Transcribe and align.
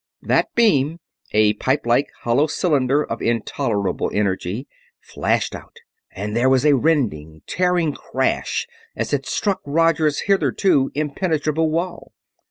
That 0.23 0.47
beam, 0.55 0.97
a 1.31 1.53
pipe 1.53 1.85
like 1.85 2.09
hollow 2.21 2.47
cylinder 2.47 3.03
of 3.03 3.21
intolerable 3.21 4.09
energy, 4.11 4.67
flashed 4.99 5.53
out, 5.53 5.77
and 6.09 6.35
there 6.35 6.49
was 6.49 6.65
a 6.65 6.73
rending, 6.73 7.43
tearing 7.45 7.93
crash 7.93 8.65
as 8.95 9.13
it 9.13 9.27
struck 9.27 9.61
Roger's 9.63 10.21
hitherto 10.21 10.89
impenetrable 10.95 11.69
wall. 11.69 12.13